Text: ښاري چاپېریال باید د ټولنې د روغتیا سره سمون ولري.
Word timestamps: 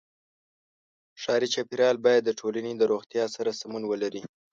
ښاري 1.21 1.47
چاپېریال 1.53 1.97
باید 2.05 2.21
د 2.25 2.29
ټولنې 2.39 2.71
د 2.75 2.83
روغتیا 2.91 3.25
سره 3.35 3.57
سمون 3.59 3.83
ولري. 3.87 4.21